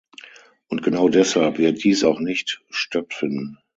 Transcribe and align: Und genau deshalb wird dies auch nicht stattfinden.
Und 0.67 0.81
genau 0.81 1.09
deshalb 1.09 1.59
wird 1.59 1.83
dies 1.83 2.03
auch 2.03 2.19
nicht 2.19 2.63
stattfinden. 2.71 3.59